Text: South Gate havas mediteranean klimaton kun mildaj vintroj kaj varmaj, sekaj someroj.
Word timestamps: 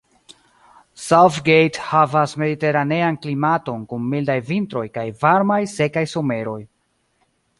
South 1.07 1.35
Gate 1.49 1.81
havas 1.89 2.33
mediteranean 2.43 3.19
klimaton 3.25 3.85
kun 3.91 4.09
mildaj 4.13 4.39
vintroj 4.49 4.85
kaj 4.97 5.05
varmaj, 5.25 5.61
sekaj 5.77 6.05
someroj. 6.17 6.59